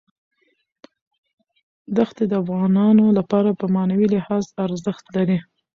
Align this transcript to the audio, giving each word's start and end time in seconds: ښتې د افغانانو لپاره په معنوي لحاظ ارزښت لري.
ښتې 2.09 2.23
د 2.27 2.33
افغانانو 2.43 3.05
لپاره 3.17 3.49
په 3.59 3.65
معنوي 3.75 4.07
لحاظ 4.15 4.45
ارزښت 4.65 5.05
لري. 5.15 5.37